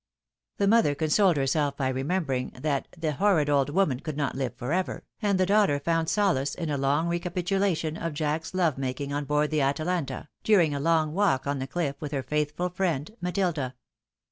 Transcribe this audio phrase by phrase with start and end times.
[0.57, 4.73] The mother consoled herself by remembering, that "the horrid old woman could not live for
[4.73, 9.25] ever," and the daughter found solace in a long recapitulation of Jack's love making on
[9.25, 13.75] board the Atalanta, during a long walk on the chff with her faithful friend Matilda.